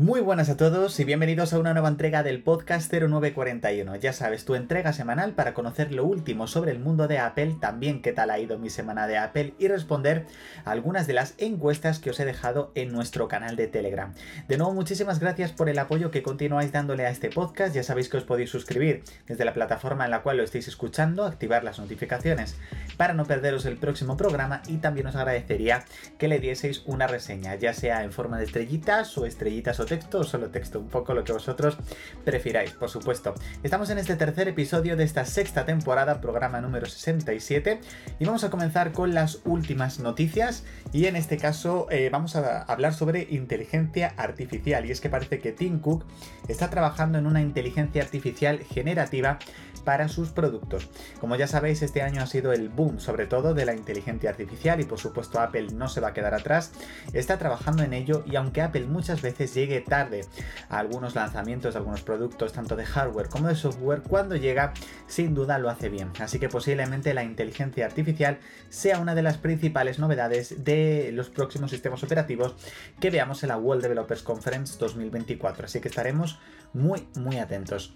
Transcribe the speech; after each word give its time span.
Muy 0.00 0.20
buenas 0.20 0.48
a 0.48 0.56
todos 0.56 1.00
y 1.00 1.04
bienvenidos 1.04 1.52
a 1.52 1.58
una 1.58 1.72
nueva 1.72 1.88
entrega 1.88 2.22
del 2.22 2.40
podcast 2.40 2.88
0941. 2.92 3.96
Ya 3.96 4.12
sabes, 4.12 4.44
tu 4.44 4.54
entrega 4.54 4.92
semanal 4.92 5.32
para 5.32 5.54
conocer 5.54 5.92
lo 5.92 6.04
último 6.04 6.46
sobre 6.46 6.70
el 6.70 6.78
mundo 6.78 7.08
de 7.08 7.18
Apple, 7.18 7.56
también 7.60 8.00
qué 8.00 8.12
tal 8.12 8.30
ha 8.30 8.38
ido 8.38 8.60
mi 8.60 8.70
semana 8.70 9.08
de 9.08 9.18
Apple 9.18 9.54
y 9.58 9.66
responder 9.66 10.24
a 10.64 10.70
algunas 10.70 11.08
de 11.08 11.14
las 11.14 11.34
encuestas 11.38 11.98
que 11.98 12.10
os 12.10 12.20
he 12.20 12.24
dejado 12.24 12.70
en 12.76 12.92
nuestro 12.92 13.26
canal 13.26 13.56
de 13.56 13.66
Telegram. 13.66 14.14
De 14.46 14.56
nuevo, 14.56 14.72
muchísimas 14.72 15.18
gracias 15.18 15.50
por 15.50 15.68
el 15.68 15.80
apoyo 15.80 16.12
que 16.12 16.22
continuáis 16.22 16.70
dándole 16.70 17.04
a 17.04 17.10
este 17.10 17.28
podcast. 17.28 17.74
Ya 17.74 17.82
sabéis 17.82 18.08
que 18.08 18.18
os 18.18 18.24
podéis 18.24 18.50
suscribir 18.50 19.02
desde 19.26 19.44
la 19.44 19.52
plataforma 19.52 20.04
en 20.04 20.12
la 20.12 20.22
cual 20.22 20.36
lo 20.36 20.44
estáis 20.44 20.68
escuchando, 20.68 21.24
activar 21.24 21.64
las 21.64 21.80
notificaciones 21.80 22.54
para 22.96 23.14
no 23.14 23.24
perderos 23.24 23.66
el 23.66 23.78
próximo 23.78 24.16
programa 24.16 24.62
y 24.68 24.76
también 24.76 25.08
os 25.08 25.16
agradecería 25.16 25.84
que 26.18 26.28
le 26.28 26.38
dieseis 26.38 26.84
una 26.86 27.08
reseña, 27.08 27.56
ya 27.56 27.74
sea 27.74 28.04
en 28.04 28.12
forma 28.12 28.38
de 28.38 28.44
estrellitas 28.44 29.18
o 29.18 29.26
estrellitas 29.26 29.80
o 29.80 29.87
texto 29.88 30.20
o 30.20 30.24
solo 30.24 30.50
texto, 30.50 30.78
un 30.78 30.88
poco 30.88 31.14
lo 31.14 31.24
que 31.24 31.32
vosotros 31.32 31.76
prefiráis, 32.24 32.72
por 32.72 32.90
supuesto. 32.90 33.34
Estamos 33.62 33.90
en 33.90 33.98
este 33.98 34.16
tercer 34.16 34.48
episodio 34.48 34.96
de 34.96 35.04
esta 35.04 35.24
sexta 35.24 35.64
temporada, 35.64 36.20
programa 36.20 36.60
número 36.60 36.86
67, 36.86 37.80
y 38.18 38.24
vamos 38.24 38.44
a 38.44 38.50
comenzar 38.50 38.92
con 38.92 39.14
las 39.14 39.40
últimas 39.44 39.98
noticias, 39.98 40.64
y 40.92 41.06
en 41.06 41.16
este 41.16 41.38
caso 41.38 41.86
eh, 41.90 42.10
vamos 42.12 42.36
a 42.36 42.62
hablar 42.62 42.94
sobre 42.94 43.26
inteligencia 43.30 44.14
artificial, 44.16 44.86
y 44.86 44.90
es 44.90 45.00
que 45.00 45.08
parece 45.08 45.38
que 45.38 45.52
Tim 45.52 45.80
Cook 45.80 46.04
está 46.46 46.70
trabajando 46.70 47.18
en 47.18 47.26
una 47.26 47.40
inteligencia 47.40 48.02
artificial 48.02 48.58
generativa 48.58 49.38
para 49.88 50.08
sus 50.08 50.28
productos. 50.28 50.86
Como 51.18 51.34
ya 51.36 51.46
sabéis, 51.46 51.80
este 51.80 52.02
año 52.02 52.22
ha 52.22 52.26
sido 52.26 52.52
el 52.52 52.68
boom, 52.68 53.00
sobre 53.00 53.24
todo 53.24 53.54
de 53.54 53.64
la 53.64 53.72
inteligencia 53.72 54.28
artificial, 54.28 54.82
y 54.82 54.84
por 54.84 54.98
supuesto 54.98 55.40
Apple 55.40 55.68
no 55.72 55.88
se 55.88 56.02
va 56.02 56.08
a 56.08 56.12
quedar 56.12 56.34
atrás, 56.34 56.72
está 57.14 57.38
trabajando 57.38 57.82
en 57.82 57.94
ello, 57.94 58.22
y 58.26 58.36
aunque 58.36 58.60
Apple 58.60 58.84
muchas 58.84 59.22
veces 59.22 59.54
llegue 59.54 59.80
tarde 59.80 60.26
a 60.68 60.78
algunos 60.78 61.14
lanzamientos 61.14 61.72
de 61.72 61.78
algunos 61.78 62.02
productos, 62.02 62.52
tanto 62.52 62.76
de 62.76 62.84
hardware 62.84 63.30
como 63.30 63.48
de 63.48 63.54
software, 63.54 64.02
cuando 64.02 64.36
llega, 64.36 64.74
sin 65.06 65.34
duda 65.34 65.58
lo 65.58 65.70
hace 65.70 65.88
bien. 65.88 66.10
Así 66.20 66.38
que 66.38 66.50
posiblemente 66.50 67.14
la 67.14 67.24
inteligencia 67.24 67.86
artificial 67.86 68.40
sea 68.68 68.98
una 68.98 69.14
de 69.14 69.22
las 69.22 69.38
principales 69.38 69.98
novedades 69.98 70.64
de 70.64 71.12
los 71.14 71.30
próximos 71.30 71.70
sistemas 71.70 72.02
operativos 72.02 72.56
que 73.00 73.08
veamos 73.08 73.42
en 73.42 73.48
la 73.48 73.56
World 73.56 73.84
Developers 73.84 74.22
Conference 74.22 74.76
2024. 74.78 75.64
Así 75.64 75.80
que 75.80 75.88
estaremos 75.88 76.38
muy, 76.74 77.08
muy 77.14 77.38
atentos. 77.38 77.94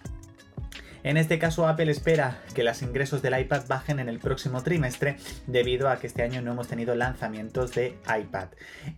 En 1.04 1.16
este 1.16 1.40
caso, 1.40 1.66
Apple 1.66 1.90
espera 1.90 2.38
que 2.54 2.62
los 2.62 2.80
ingresos 2.80 3.22
del 3.22 3.36
iPad 3.36 3.62
bajen 3.66 3.98
en 3.98 4.08
el 4.08 4.20
próximo 4.20 4.62
trimestre 4.62 5.16
debido 5.48 5.88
a 5.88 5.96
que 5.96 6.06
este 6.06 6.22
año 6.22 6.42
no 6.42 6.52
hemos 6.52 6.68
tenido 6.68 6.94
lanzamientos 6.94 7.72
de 7.74 7.98
iPad. 8.06 8.48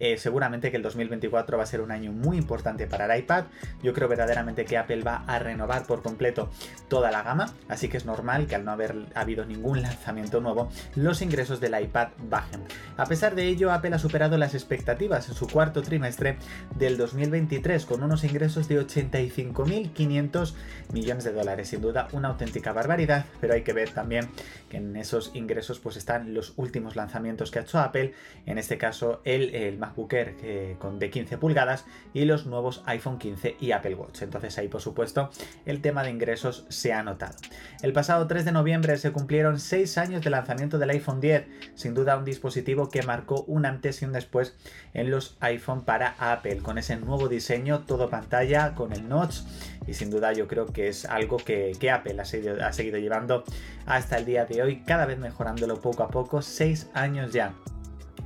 Eh, 0.01 0.19
seguramente 0.19 0.71
que 0.71 0.77
el 0.77 0.83
2024 0.83 1.57
va 1.57 1.63
a 1.63 1.67
ser 1.67 1.81
un 1.81 1.91
año 1.91 2.13
muy 2.13 2.37
importante 2.37 2.87
para 2.87 3.07
el 3.07 3.21
iPad. 3.21 3.45
Yo 3.83 3.95
creo 3.95 4.07
verdaderamente 4.07 4.67
que 4.67 4.77
Apple 4.77 5.03
va 5.03 5.25
a 5.27 5.39
renovar 5.39 5.87
por 5.87 6.03
completo 6.03 6.51
toda 6.89 7.11
la 7.11 7.23
gama, 7.23 7.55
así 7.69 7.89
que 7.89 7.97
es 7.97 8.05
normal 8.05 8.47
que 8.47 8.55
al 8.55 8.67
no 8.67 8.73
haber 8.73 8.95
habido 9.15 9.47
ningún 9.47 9.81
lanzamiento 9.81 10.43
nuevo, 10.43 10.69
los 10.97 11.23
ingresos 11.23 11.59
del 11.59 11.81
iPad 11.81 12.09
bajen. 12.19 12.65
A 12.99 13.07
pesar 13.07 13.35
de 13.35 13.49
ello, 13.49 13.73
Apple 13.73 13.95
ha 13.95 13.99
superado 13.99 14.37
las 14.37 14.53
expectativas 14.53 15.31
en 15.31 15.35
su 15.35 15.47
cuarto 15.49 15.81
trimestre 15.81 16.37
del 16.77 16.99
2023 16.99 17.87
con 17.87 18.03
unos 18.03 18.25
ingresos 18.25 18.69
de 18.69 18.87
85.500 18.87 20.53
millones 20.93 21.25
de 21.25 21.33
dólares. 21.33 21.69
Sin 21.69 21.81
duda 21.81 21.94
una 22.13 22.29
auténtica 22.29 22.73
barbaridad, 22.73 23.27
pero 23.41 23.55
hay 23.55 23.63
que 23.63 23.73
ver 23.73 23.91
también 23.91 24.29
que 24.69 24.79
en 24.79 24.97
esos 24.97 25.31
ingresos 25.35 25.79
pues 25.79 25.97
están 25.97 26.35
los 26.35 26.55
últimos 26.57 26.97
lanzamientos 26.97 27.51
que 27.51 27.59
ha 27.59 27.63
hecho 27.63 27.79
Apple, 27.79 28.15
en 28.47 28.59
este 28.59 28.79
caso 28.79 29.21
el, 29.25 29.55
el 29.55 29.79
MacBook 29.79 30.13
Air 30.13 30.77
con 30.79 30.99
de 30.99 31.11
15 31.11 31.39
pulgadas 31.39 31.85
y 32.13 32.25
los 32.25 32.47
nuevos 32.47 32.83
iPhone 32.87 33.19
15 33.19 33.57
y 33.61 33.73
Apple 33.73 33.95
Watch. 33.95 34.23
Entonces 34.23 34.57
ahí 34.59 34.69
por 34.69 34.81
supuesto 34.81 35.31
el 35.67 35.81
tema 35.81 36.03
de 36.03 36.11
ingresos 36.11 36.67
se 36.69 36.93
ha 36.93 37.03
notado. 37.03 37.37
El 37.83 37.93
pasado 37.93 38.27
3 38.27 38.45
de 38.45 38.53
noviembre 38.53 38.97
se 38.97 39.13
cumplieron 39.13 39.59
6 39.59 39.99
años 39.99 40.25
de 40.25 40.31
lanzamiento 40.31 40.79
del 40.79 40.91
iPhone 40.91 41.21
10, 41.21 41.47
sin 41.75 41.95
duda 41.95 42.17
un 42.17 42.25
dispositivo 42.25 42.89
que 42.89 43.03
marcó 43.03 43.43
un 43.47 43.67
antes 43.67 44.03
y 44.03 44.05
un 44.05 44.13
después 44.13 44.55
en 44.93 45.11
los 45.11 45.37
iPhone 45.41 45.85
para 45.85 46.15
Apple, 46.19 46.59
con 46.59 46.79
ese 46.79 46.97
nuevo 46.97 47.29
diseño, 47.29 47.81
todo 47.81 48.11
pantalla, 48.11 48.75
con 48.75 48.93
el 48.93 49.09
notch 49.09 49.41
y 49.87 49.95
sin 49.95 50.11
duda 50.11 50.33
yo 50.33 50.47
creo 50.47 50.67
que 50.67 50.89
es 50.89 51.05
algo 51.05 51.37
que, 51.37 51.73
Apple 51.91 52.21
ha 52.21 52.25
seguido, 52.25 52.65
ha 52.65 52.73
seguido 52.73 52.99
llevando 52.99 53.45
hasta 53.87 54.17
el 54.17 54.25
día 54.25 54.45
de 54.47 54.63
hoy, 54.63 54.83
cada 54.85 55.07
vez 55.07 55.19
mejorándolo 55.19 55.81
poco 55.81 56.03
a 56.03 56.09
poco, 56.09 56.43
seis 56.43 56.89
años 56.95 57.33
ya 57.33 57.55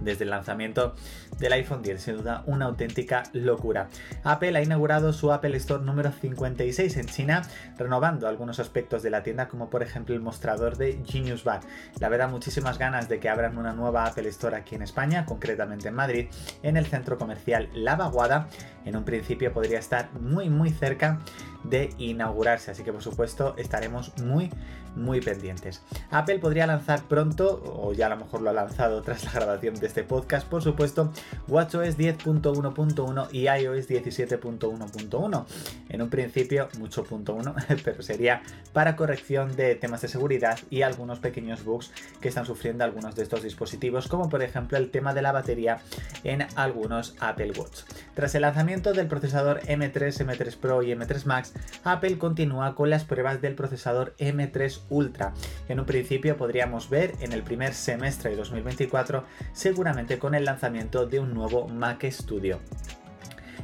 desde 0.00 0.24
el 0.24 0.30
lanzamiento 0.30 0.94
del 1.38 1.52
iPhone 1.52 1.82
10, 1.82 2.02
sin 2.02 2.16
duda 2.18 2.42
una 2.46 2.66
auténtica 2.66 3.24
locura. 3.32 3.88
Apple 4.24 4.56
ha 4.56 4.62
inaugurado 4.62 5.12
su 5.12 5.32
Apple 5.32 5.56
Store 5.56 5.84
número 5.84 6.10
56 6.12 6.96
en 6.96 7.06
China, 7.06 7.42
renovando 7.76 8.28
algunos 8.28 8.58
aspectos 8.58 9.02
de 9.02 9.10
la 9.10 9.22
tienda, 9.22 9.48
como 9.48 9.70
por 9.70 9.82
ejemplo 9.82 10.14
el 10.14 10.20
mostrador 10.20 10.76
de 10.76 11.00
Genius 11.06 11.44
Bar. 11.44 11.60
La 12.00 12.08
verdad, 12.08 12.28
muchísimas 12.28 12.78
ganas 12.78 13.08
de 13.08 13.18
que 13.20 13.28
abran 13.28 13.58
una 13.58 13.72
nueva 13.72 14.04
Apple 14.04 14.28
Store 14.28 14.56
aquí 14.56 14.74
en 14.74 14.82
España, 14.82 15.24
concretamente 15.24 15.88
en 15.88 15.94
Madrid, 15.94 16.28
en 16.62 16.76
el 16.76 16.86
centro 16.86 17.18
comercial 17.18 17.68
La 17.74 17.96
Vaguada. 17.96 18.48
En 18.84 18.96
un 18.96 19.04
principio 19.04 19.52
podría 19.52 19.78
estar 19.78 20.12
muy 20.20 20.48
muy 20.48 20.70
cerca 20.70 21.20
de 21.64 21.90
inaugurarse, 21.98 22.70
así 22.70 22.82
que 22.82 22.92
por 22.92 23.02
supuesto 23.02 23.54
estaremos 23.56 24.16
muy 24.18 24.50
muy 24.98 25.20
pendientes. 25.20 25.82
Apple 26.10 26.38
podría 26.38 26.66
lanzar 26.66 27.02
pronto, 27.04 27.62
o 27.64 27.92
ya 27.92 28.06
a 28.06 28.08
lo 28.10 28.16
mejor 28.16 28.42
lo 28.42 28.50
ha 28.50 28.52
lanzado 28.52 29.02
tras 29.08 29.24
la 29.24 29.32
grabación 29.32 29.74
de 29.76 29.86
este 29.86 30.04
podcast, 30.04 30.46
por 30.46 30.62
supuesto, 30.62 31.12
WatchOS 31.48 31.96
10.1.1 31.96 33.28
y 33.32 33.48
iOS 33.48 33.88
17.1.1. 33.88 35.44
En 35.88 36.02
un 36.02 36.10
principio, 36.10 36.68
mucho 36.78 37.04
punto 37.04 37.34
1, 37.34 37.54
pero 37.84 38.02
sería 38.02 38.42
para 38.72 38.96
corrección 38.96 39.56
de 39.56 39.74
temas 39.74 40.02
de 40.02 40.08
seguridad 40.08 40.58
y 40.70 40.82
algunos 40.82 41.18
pequeños 41.20 41.64
bugs 41.64 41.90
que 42.20 42.28
están 42.28 42.44
sufriendo 42.44 42.84
algunos 42.84 43.14
de 43.14 43.22
estos 43.22 43.42
dispositivos, 43.42 44.08
como 44.08 44.28
por 44.28 44.42
ejemplo 44.42 44.78
el 44.78 44.90
tema 44.90 45.14
de 45.14 45.22
la 45.22 45.32
batería 45.32 45.78
en 46.24 46.46
algunos 46.56 47.14
Apple 47.20 47.52
Watch. 47.56 47.82
Tras 48.14 48.34
el 48.34 48.42
lanzamiento 48.42 48.92
del 48.92 49.06
procesador 49.06 49.60
M3, 49.62 50.26
M3 50.26 50.56
Pro 50.56 50.82
y 50.82 50.90
M3 50.92 51.24
Max, 51.24 51.47
Apple 51.84 52.18
continúa 52.18 52.74
con 52.74 52.90
las 52.90 53.04
pruebas 53.04 53.40
del 53.40 53.54
procesador 53.54 54.14
M3 54.18 54.80
Ultra. 54.90 55.32
En 55.68 55.80
un 55.80 55.86
principio 55.86 56.36
podríamos 56.36 56.90
ver 56.90 57.14
en 57.20 57.32
el 57.32 57.42
primer 57.42 57.74
semestre 57.74 58.30
de 58.30 58.36
2024, 58.36 59.24
seguramente 59.52 60.18
con 60.18 60.34
el 60.34 60.44
lanzamiento 60.44 61.06
de 61.06 61.20
un 61.20 61.34
nuevo 61.34 61.68
Mac 61.68 62.04
Studio. 62.10 62.60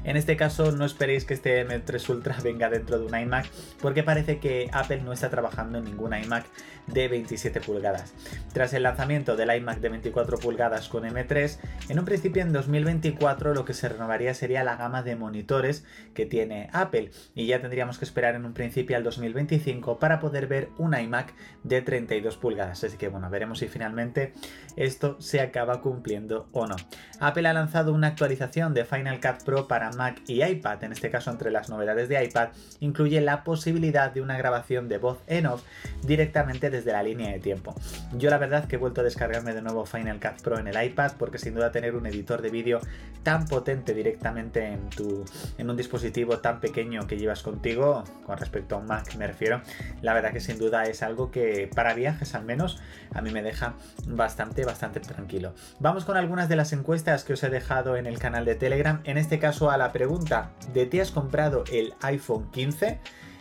En 0.04 0.18
este 0.18 0.36
caso 0.36 0.70
no 0.70 0.84
esperéis 0.84 1.24
que 1.24 1.34
este 1.34 1.66
M3 1.66 2.08
Ultra 2.10 2.36
venga 2.44 2.68
dentro 2.68 2.98
de 2.98 3.06
un 3.06 3.18
iMac 3.18 3.50
porque 3.80 4.02
parece 4.02 4.38
que 4.38 4.68
Apple 4.72 5.00
no 5.02 5.12
está 5.12 5.30
trabajando 5.30 5.78
en 5.78 5.84
ningún 5.84 6.14
iMac 6.14 6.44
de 6.86 7.08
27 7.08 7.60
pulgadas. 7.60 8.12
Tras 8.52 8.74
el 8.74 8.82
lanzamiento 8.82 9.36
del 9.36 9.54
iMac 9.56 9.80
de 9.80 9.88
24 9.88 10.38
pulgadas 10.38 10.88
con 10.88 11.04
M3, 11.04 11.58
en 11.88 11.98
un 11.98 12.04
principio 12.04 12.42
en 12.42 12.52
2024 12.52 13.54
lo 13.54 13.64
que 13.64 13.72
se 13.72 13.88
renovaría 13.88 14.34
sería 14.34 14.62
la 14.64 14.76
gama 14.76 15.02
de 15.02 15.16
monitores 15.16 15.84
que 16.12 16.26
tiene 16.26 16.68
Apple 16.72 17.10
y 17.34 17.46
ya 17.46 17.60
tendríamos 17.60 17.98
que 17.98 18.04
esperar 18.04 18.34
en 18.34 18.44
un 18.44 18.52
principio 18.52 18.96
al 18.96 19.04
2025 19.04 19.98
para 19.98 20.20
poder 20.20 20.46
ver 20.46 20.68
un 20.76 20.94
iMac 20.94 21.32
de 21.62 21.80
32 21.80 22.36
pulgadas. 22.36 22.84
Así 22.84 22.98
que 22.98 23.08
bueno, 23.08 23.30
veremos 23.30 23.60
si 23.60 23.68
finalmente 23.68 24.34
esto 24.76 25.16
se 25.20 25.40
acaba 25.40 25.80
cumpliendo 25.80 26.48
o 26.52 26.66
no. 26.66 26.76
Apple 27.20 27.48
ha 27.48 27.54
lanzado 27.54 27.92
una 27.94 28.08
actualización 28.08 28.74
de 28.74 28.84
Final 28.84 29.20
Cut 29.20 29.44
Pro 29.44 29.66
para 29.66 29.93
Mac 29.96 30.22
y 30.26 30.42
iPad, 30.42 30.84
en 30.84 30.92
este 30.92 31.10
caso 31.10 31.30
entre 31.30 31.50
las 31.50 31.68
novedades 31.68 32.08
de 32.08 32.22
iPad, 32.22 32.48
incluye 32.80 33.20
la 33.20 33.44
posibilidad 33.44 34.12
de 34.12 34.20
una 34.20 34.36
grabación 34.36 34.88
de 34.88 34.98
voz 34.98 35.18
en 35.26 35.46
off 35.46 35.62
directamente 36.02 36.70
desde 36.70 36.92
la 36.92 37.02
línea 37.02 37.32
de 37.32 37.40
tiempo. 37.40 37.74
Yo 38.16 38.30
la 38.30 38.38
verdad 38.38 38.66
que 38.66 38.76
he 38.76 38.78
vuelto 38.78 39.00
a 39.00 39.04
descargarme 39.04 39.54
de 39.54 39.62
nuevo 39.62 39.86
Final 39.86 40.20
Cut 40.20 40.42
Pro 40.42 40.58
en 40.58 40.68
el 40.68 40.82
iPad 40.82 41.12
porque 41.18 41.38
sin 41.38 41.54
duda 41.54 41.72
tener 41.72 41.94
un 41.94 42.06
editor 42.06 42.42
de 42.42 42.50
vídeo 42.50 42.80
tan 43.22 43.46
potente 43.46 43.94
directamente 43.94 44.66
en, 44.66 44.90
tu, 44.90 45.24
en 45.58 45.70
un 45.70 45.76
dispositivo 45.76 46.38
tan 46.38 46.60
pequeño 46.60 47.06
que 47.06 47.16
llevas 47.16 47.42
contigo, 47.42 48.04
con 48.26 48.36
respecto 48.36 48.74
a 48.74 48.78
un 48.78 48.86
Mac 48.86 49.14
me 49.16 49.26
refiero, 49.26 49.62
la 50.02 50.14
verdad 50.14 50.32
que 50.32 50.40
sin 50.40 50.58
duda 50.58 50.84
es 50.84 51.02
algo 51.02 51.30
que 51.30 51.70
para 51.74 51.94
viajes 51.94 52.34
al 52.34 52.44
menos 52.44 52.80
a 53.14 53.22
mí 53.22 53.30
me 53.30 53.42
deja 53.42 53.74
bastante, 54.06 54.64
bastante 54.64 55.00
tranquilo. 55.00 55.54
Vamos 55.80 56.04
con 56.04 56.16
algunas 56.16 56.48
de 56.48 56.56
las 56.56 56.72
encuestas 56.72 57.24
que 57.24 57.34
os 57.34 57.42
he 57.42 57.50
dejado 57.50 57.96
en 57.96 58.06
el 58.06 58.18
canal 58.18 58.44
de 58.44 58.54
Telegram, 58.54 59.00
en 59.04 59.18
este 59.18 59.38
caso 59.38 59.70
a 59.70 59.76
la 59.76 59.83
pregunta 59.92 60.52
de 60.72 60.86
¿te 60.86 61.00
has 61.00 61.10
comprado 61.10 61.64
el 61.70 61.94
iPhone 62.00 62.50
15? 62.50 63.00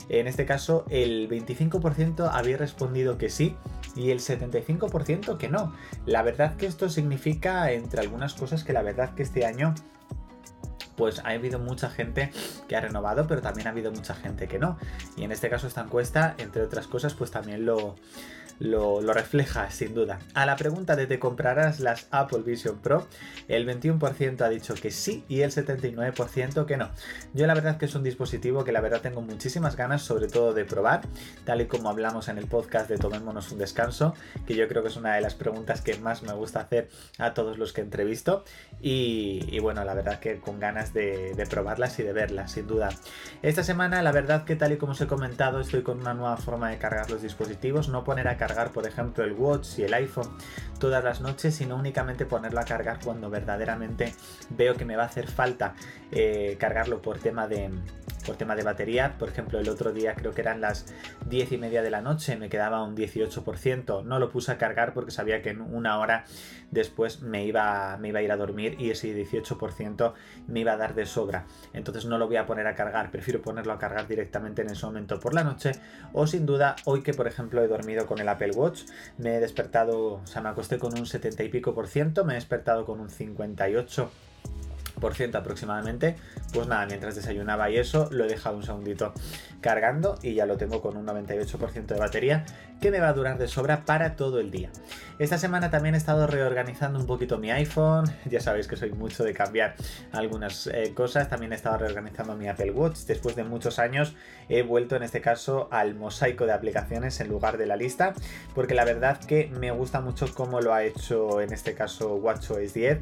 En 0.09 0.27
este 0.27 0.45
caso, 0.45 0.85
el 0.89 1.29
25% 1.29 2.29
había 2.31 2.57
respondido 2.57 3.17
que 3.17 3.29
sí 3.29 3.55
y 3.95 4.11
el 4.11 4.19
75% 4.19 5.37
que 5.37 5.49
no. 5.49 5.73
La 6.05 6.23
verdad 6.23 6.55
que 6.57 6.65
esto 6.65 6.89
significa, 6.89 7.71
entre 7.71 8.01
algunas 8.01 8.33
cosas, 8.33 8.63
que 8.63 8.73
la 8.73 8.81
verdad 8.81 9.13
que 9.15 9.23
este 9.23 9.45
año 9.45 9.73
pues 10.95 11.19
ha 11.19 11.29
habido 11.29 11.59
mucha 11.59 11.89
gente 11.89 12.31
que 12.67 12.75
ha 12.75 12.81
renovado, 12.81 13.27
pero 13.27 13.41
también 13.41 13.67
ha 13.67 13.71
habido 13.71 13.91
mucha 13.91 14.15
gente 14.15 14.47
que 14.47 14.59
no. 14.59 14.77
Y 15.17 15.23
en 15.23 15.31
este 15.31 15.49
caso 15.49 15.67
esta 15.67 15.81
encuesta, 15.81 16.35
entre 16.37 16.61
otras 16.61 16.87
cosas, 16.87 17.13
pues 17.13 17.31
también 17.31 17.65
lo, 17.65 17.95
lo, 18.59 19.13
refleja 19.13 19.69
sin 19.71 19.93
duda. 19.93 20.19
A 20.33 20.45
la 20.45 20.55
pregunta 20.55 20.95
de 20.95 21.07
¿te 21.07 21.19
comprarás 21.19 21.79
las 21.79 22.07
Apple 22.11 22.39
Vision 22.45 22.79
Pro? 22.79 23.07
El 23.47 23.67
21% 23.67 24.41
ha 24.41 24.49
dicho 24.49 24.73
que 24.75 24.91
sí 24.91 25.23
y 25.27 25.41
el 25.41 25.51
79% 25.51 26.65
que 26.65 26.77
no. 26.77 26.89
Yo 27.33 27.45
la 27.47 27.53
verdad 27.53 27.77
que 27.77 27.85
es 27.85 27.95
un 27.95 28.03
dispositivo 28.03 28.63
que 28.63 28.71
la 28.71 28.81
verdad 28.81 29.01
tengo 29.01 29.21
muchísimas 29.21 29.75
ganas 29.75 30.01
sobre 30.01 30.27
todo 30.27 30.53
de 30.53 30.65
probar, 30.65 31.01
tal 31.45 31.61
y 31.61 31.65
como 31.65 31.89
hablamos 31.89 32.27
en 32.27 32.37
el 32.37 32.47
podcast 32.47 32.89
de 32.89 32.97
Tomémonos 32.97 33.51
un 33.51 33.59
descanso, 33.59 34.13
que 34.47 34.55
yo 34.55 34.67
creo 34.67 34.81
que 34.81 34.89
es 34.89 34.95
una 34.95 35.15
de 35.15 35.21
las 35.21 35.35
preguntas 35.35 35.81
que 35.81 35.97
más 35.97 36.23
me 36.23 36.33
gusta 36.33 36.61
hacer 36.61 36.89
a 37.17 37.33
todos 37.33 37.57
los 37.57 37.73
que 37.73 37.81
entrevisto 37.81 38.43
y, 38.81 39.59
bueno, 39.59 39.83
la 39.83 39.93
verdad 39.93 40.19
que 40.19 40.39
con 40.39 40.59
ganas 40.59 40.82
de, 40.91 41.47
probarlas 41.49 41.99
y 41.99 42.03
de 42.03 42.11
verlas, 42.11 42.51
sin 42.51 42.67
duda. 42.67 42.89
Esta 43.41 43.63
semana 43.63 44.01
la 44.01 44.11
verdad 44.11 44.43
que 44.43 44.55
tal 44.55 44.73
y 44.73 44.77
como 44.77 44.93
os 44.93 45.01
he 45.01 45.07
comentado 45.07 45.59
estoy 45.59 45.83
con 45.83 45.99
una 46.01 46.13
nueva 46.13 46.35
forma 46.37 46.69
de 46.69 46.79
cargar 46.79 47.09
los 47.11 47.21
dispositivos, 47.21 47.89
no 47.89 48.03
poner 48.03 48.27
a 48.27 48.37
cargar 48.37 48.71
por 48.71 48.87
ejemplo, 48.87 49.23
el 49.23 49.33
Watch 49.33 49.79
y 49.79 49.83
el 49.83 49.93
iPhone 49.93 50.35
todas 50.79 51.03
las 51.03 51.21
noches, 51.21 51.55
sino 51.55 51.75
únicamente 51.75 52.25
ponerlo 52.25 52.59
a 52.59 52.65
cargar 52.65 52.99
cuando 53.03 53.29
verdaderamente 53.29 54.13
veo 54.49 54.75
que 54.75 54.83
me 54.83 54.95
va 54.95 55.03
a 55.03 55.05
hacer 55.05 55.27
falta 55.27 55.75
eh, 56.11 56.57
cargarlo 56.59 57.01
por 57.01 57.19
tema 57.19 57.47
de 57.47 57.69
por 58.25 58.35
tema 58.35 58.55
de 58.55 58.63
batería. 58.63 59.15
Por 59.17 59.29
ejemplo, 59.29 59.59
el 59.59 59.69
otro 59.69 59.91
día 59.91 60.15
creo 60.15 60.33
que 60.33 60.41
eran 60.41 60.61
las 60.61 60.85
10 61.29 61.51
y 61.51 61.57
media 61.57 61.81
de 61.81 61.89
la 61.89 62.01
noche, 62.01 62.35
me 62.35 62.49
quedaba 62.49 62.83
un 62.83 62.95
18%. 62.95 64.03
No 64.03 64.19
lo 64.19 64.29
puse 64.29 64.51
a 64.51 64.57
cargar 64.57 64.93
porque 64.93 65.11
sabía 65.11 65.41
que 65.41 65.49
en 65.49 65.61
una 65.61 65.99
hora 65.99 66.25
después 66.71 67.21
me 67.21 67.45
iba, 67.45 67.97
me 67.97 68.09
iba 68.09 68.19
a 68.19 68.21
ir 68.23 68.31
a 68.31 68.37
dormir 68.37 68.75
y 68.79 68.89
ese 68.89 69.15
18% 69.15 70.13
me 70.47 70.61
iba 70.61 70.73
a 70.73 70.77
dar 70.77 70.95
de 70.95 71.05
sobra. 71.05 71.45
Entonces 71.73 72.05
no 72.05 72.17
lo 72.17 72.27
voy 72.27 72.37
a 72.37 72.45
poner 72.45 72.67
a 72.67 72.75
cargar, 72.75 73.11
prefiero 73.11 73.41
ponerlo 73.41 73.73
a 73.73 73.79
cargar 73.79 74.07
directamente 74.07 74.61
en 74.61 74.71
ese 74.71 74.85
momento 74.85 75.19
por 75.19 75.33
la 75.33 75.43
noche. 75.43 75.73
O 76.13 76.27
sin 76.27 76.45
duda, 76.45 76.75
hoy 76.85 77.01
que 77.03 77.13
por 77.13 77.27
ejemplo 77.27 77.61
he 77.61 77.67
dormido 77.67 78.05
con 78.05 78.19
el 78.19 78.29
Apple 78.29 78.51
Watch, 78.51 78.83
me 79.17 79.35
he 79.35 79.39
despertado, 79.39 80.15
o 80.15 80.27
sea, 80.27 80.41
me 80.41 80.49
acosté 80.49 80.79
con 80.79 80.97
un 80.97 81.05
70 81.05 81.43
y 81.43 81.49
pico 81.49 81.73
por 81.73 81.87
ciento, 81.87 82.25
me 82.25 82.33
he 82.33 82.35
despertado 82.35 82.85
con 82.85 82.99
un 82.99 83.09
58 83.09 84.09
aproximadamente. 85.35 86.15
Pues 86.53 86.67
nada, 86.67 86.85
mientras 86.85 87.15
desayunaba 87.15 87.69
y 87.69 87.77
eso, 87.77 88.09
lo 88.11 88.25
he 88.25 88.27
dejado 88.27 88.57
un 88.57 88.63
segundito 88.63 89.13
cargando 89.61 90.17
y 90.21 90.33
ya 90.33 90.45
lo 90.45 90.57
tengo 90.57 90.81
con 90.81 90.97
un 90.97 91.05
98% 91.05 91.85
de 91.85 91.99
batería 91.99 92.45
que 92.81 92.91
me 92.91 92.99
va 92.99 93.07
a 93.07 93.13
durar 93.13 93.37
de 93.37 93.47
sobra 93.47 93.85
para 93.85 94.17
todo 94.17 94.39
el 94.39 94.51
día. 94.51 94.69
Esta 95.17 95.37
semana 95.37 95.69
también 95.69 95.95
he 95.95 95.97
estado 95.97 96.27
reorganizando 96.27 96.99
un 96.99 97.05
poquito 97.05 97.37
mi 97.37 97.49
iPhone, 97.49 98.05
ya 98.25 98.41
sabéis 98.41 98.67
que 98.67 98.75
soy 98.75 98.91
mucho 98.91 99.23
de 99.23 99.33
cambiar 99.33 99.75
algunas 100.11 100.67
eh, 100.67 100.93
cosas, 100.93 101.29
también 101.29 101.53
he 101.53 101.55
estado 101.55 101.77
reorganizando 101.77 102.35
mi 102.35 102.49
Apple 102.49 102.71
Watch, 102.71 102.97
después 103.07 103.37
de 103.37 103.45
muchos 103.45 103.79
años 103.79 104.15
he 104.49 104.63
vuelto 104.63 104.97
en 104.97 105.03
este 105.03 105.21
caso 105.21 105.69
al 105.71 105.95
mosaico 105.95 106.45
de 106.45 106.51
aplicaciones 106.51 107.21
en 107.21 107.29
lugar 107.29 107.57
de 107.57 107.67
la 107.67 107.77
lista, 107.77 108.13
porque 108.53 108.73
la 108.73 108.83
verdad 108.83 109.17
que 109.17 109.49
me 109.59 109.71
gusta 109.71 110.01
mucho 110.01 110.33
cómo 110.33 110.59
lo 110.59 110.73
ha 110.73 110.83
hecho 110.83 111.39
en 111.39 111.53
este 111.53 111.73
caso 111.75 112.15
WatchOS 112.15 112.73
10 112.73 112.99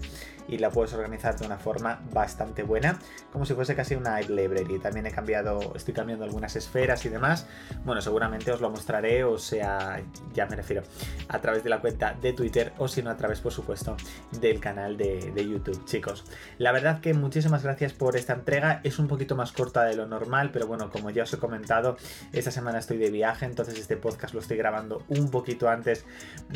y 0.47 0.57
la 0.57 0.69
puedes 0.69 0.93
organizar 0.93 1.37
de 1.37 1.45
una 1.45 1.57
forma 1.57 1.90
bastante 2.11 2.63
buena, 2.63 2.99
como 3.31 3.45
si 3.45 3.53
fuese 3.53 3.75
casi 3.75 3.95
una 3.95 4.19
library. 4.19 4.79
También 4.79 5.05
he 5.05 5.11
cambiado, 5.11 5.73
estoy 5.75 5.93
cambiando 5.93 6.25
algunas 6.25 6.55
esferas 6.55 7.05
y 7.05 7.09
demás. 7.09 7.47
Bueno, 7.85 8.01
seguramente 8.01 8.51
os 8.51 8.61
lo 8.61 8.69
mostraré, 8.69 9.23
o 9.23 9.37
sea, 9.37 10.01
ya 10.33 10.45
me 10.45 10.55
refiero, 10.55 10.83
a 11.29 11.39
través 11.39 11.63
de 11.63 11.69
la 11.69 11.79
cuenta 11.79 12.13
de 12.21 12.33
Twitter 12.33 12.73
o 12.77 12.87
si 12.87 13.01
no 13.01 13.09
a 13.09 13.17
través, 13.17 13.39
por 13.39 13.51
supuesto, 13.51 13.95
del 14.39 14.59
canal 14.59 14.97
de, 14.97 15.31
YouTube, 15.41 15.85
chicos. 15.85 16.23
La 16.59 16.71
verdad 16.71 17.01
que 17.01 17.13
muchísimas 17.15 17.63
gracias 17.63 17.93
por 17.93 18.15
esta 18.15 18.33
entrega. 18.33 18.81
Es 18.83 18.99
un 18.99 19.07
poquito 19.07 19.35
más 19.35 19.51
corta 19.51 19.83
de 19.85 19.95
lo 19.95 20.05
normal, 20.05 20.51
pero 20.53 20.67
bueno, 20.67 20.91
como 20.91 21.09
ya 21.09 21.23
os 21.23 21.33
he 21.33 21.37
comentado, 21.37 21.97
esta 22.31 22.51
semana 22.51 22.77
estoy 22.77 22.97
de 22.97 23.09
viaje, 23.09 23.45
entonces 23.45 23.79
este 23.79 23.97
podcast 23.97 24.35
lo 24.35 24.39
estoy 24.39 24.57
grabando 24.57 25.03
un 25.07 25.31
poquito 25.31 25.67
antes 25.67 26.05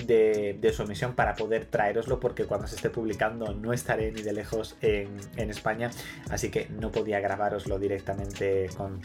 de, 0.06 0.58
de 0.60 0.74
su 0.74 0.84
emisión 0.84 1.14
para 1.14 1.34
poder 1.34 1.66
traeroslo, 1.66 2.20
porque 2.20 2.46
cuando 2.46 2.68
se 2.68 2.76
esté 2.76 2.90
publicando 2.90 3.54
no 3.56 3.74
es 3.74 3.86
estaré 3.86 4.12
ni 4.12 4.24
de 4.24 4.34
lejos 4.34 4.76
en, 4.81 5.16
España, 5.38 5.92
así 6.30 6.50
que 6.50 6.68
no 6.69 6.92
podía 6.92 7.19
grabároslo 7.19 7.80
directamente 7.80 8.69
con, 8.75 9.01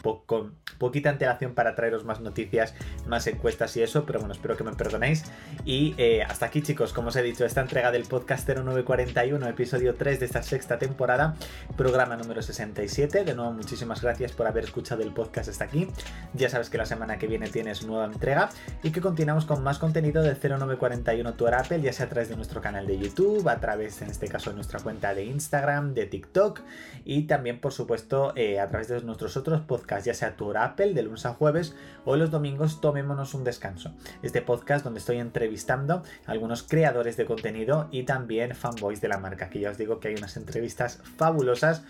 poquita 0.77 1.09
antelación 1.09 1.53
para 1.53 1.75
traeros 1.75 2.05
más 2.05 2.21
noticias, 2.21 2.73
más 3.07 3.27
encuestas 3.27 3.75
y 3.77 3.83
eso, 3.83 4.05
pero 4.05 4.19
bueno, 4.19 4.33
espero 4.33 4.57
que 4.57 4.63
me 4.63 4.73
perdonéis. 4.73 5.23
Y 5.65 5.93
eh, 5.97 6.23
hasta 6.23 6.47
aquí 6.47 6.61
chicos, 6.61 6.93
como 6.93 7.09
os 7.09 7.15
he 7.15 7.23
dicho, 7.23 7.45
esta 7.45 7.61
entrega 7.61 7.91
del 7.91 8.03
podcast 8.03 8.47
0941, 8.47 9.47
episodio 9.47 9.95
3 9.95 10.19
de 10.19 10.25
esta 10.25 10.43
sexta 10.43 10.79
temporada, 10.79 11.35
programa 11.77 12.15
número 12.15 12.41
67. 12.41 13.23
De 13.23 13.33
nuevo, 13.33 13.53
muchísimas 13.53 14.01
gracias 14.01 14.31
por 14.31 14.47
haber 14.47 14.63
escuchado 14.63 15.01
el 15.03 15.13
podcast 15.13 15.49
hasta 15.49 15.65
aquí. 15.65 15.87
Ya 16.33 16.49
sabes 16.49 16.69
que 16.69 16.77
la 16.77 16.85
semana 16.85 17.17
que 17.17 17.27
viene 17.27 17.47
tienes 17.47 17.85
nueva 17.85 18.05
entrega 18.05 18.49
y 18.83 18.91
que 18.91 19.01
continuamos 19.01 19.45
con 19.45 19.63
más 19.63 19.79
contenido 19.79 20.23
de 20.23 20.35
0941 20.35 21.33
Tour 21.33 21.53
Apple, 21.53 21.81
ya 21.81 21.93
sea 21.93 22.05
a 22.05 22.09
través 22.09 22.29
de 22.29 22.35
nuestro 22.35 22.61
canal 22.61 22.87
de 22.87 22.97
YouTube, 22.97 23.47
a 23.47 23.59
través 23.59 24.01
en 24.01 24.09
este 24.09 24.27
caso 24.27 24.49
de 24.49 24.55
nuestro 24.55 24.79
cuenta 24.81 25.13
de 25.13 25.25
Instagram, 25.25 25.93
de 25.93 26.05
TikTok 26.11 26.61
y 27.03 27.23
también, 27.23 27.59
por 27.59 27.73
supuesto, 27.73 28.33
eh, 28.35 28.59
a 28.59 28.67
través 28.67 28.87
de 28.87 29.01
nuestros 29.01 29.35
otros 29.35 29.61
podcasts, 29.61 30.05
ya 30.05 30.13
sea 30.13 30.35
Tour 30.35 30.59
Apple 30.59 30.93
de 30.93 31.01
lunes 31.01 31.25
a 31.25 31.33
jueves 31.33 31.75
o 32.05 32.15
los 32.15 32.29
domingos 32.29 32.79
Tomémonos 32.81 33.33
un 33.33 33.43
descanso. 33.43 33.91
Este 34.21 34.43
podcast 34.43 34.83
donde 34.83 34.99
estoy 34.99 35.17
entrevistando 35.17 36.03
a 36.27 36.31
algunos 36.31 36.61
creadores 36.61 37.17
de 37.17 37.25
contenido 37.25 37.87
y 37.91 38.03
también 38.03 38.53
fanboys 38.53 39.01
de 39.01 39.07
la 39.07 39.17
marca, 39.17 39.49
que 39.49 39.59
ya 39.59 39.71
os 39.71 39.79
digo 39.79 39.99
que 39.99 40.09
hay 40.09 40.15
unas 40.15 40.37
entrevistas 40.37 40.99
fabulosas 41.17 41.83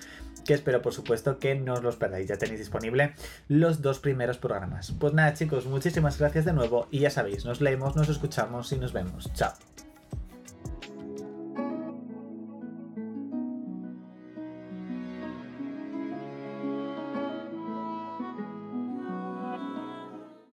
que 0.45 0.53
espero 0.53 0.81
por 0.81 0.93
supuesto 0.93 1.39
que 1.39 1.55
no 1.55 1.73
os 1.73 1.83
los 1.83 1.95
perdáis. 1.95 2.27
Ya 2.27 2.37
tenéis 2.37 2.59
disponible 2.59 3.13
los 3.47 3.81
dos 3.81 3.99
primeros 3.99 4.37
programas. 4.37 4.93
Pues 4.99 5.13
nada 5.13 5.33
chicos, 5.33 5.65
muchísimas 5.65 6.17
gracias 6.17 6.45
de 6.45 6.53
nuevo 6.53 6.87
y 6.91 6.99
ya 6.99 7.09
sabéis, 7.09 7.45
nos 7.45 7.61
leemos, 7.61 7.95
nos 7.95 8.09
escuchamos 8.09 8.71
y 8.71 8.77
nos 8.77 8.93
vemos. 8.93 9.31
Chao. 9.33 9.53